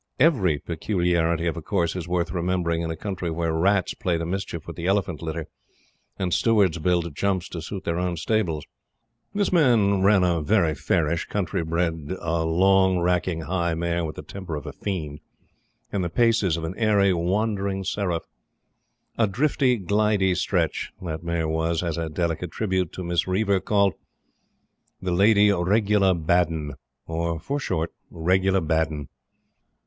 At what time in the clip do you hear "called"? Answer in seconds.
23.59-23.93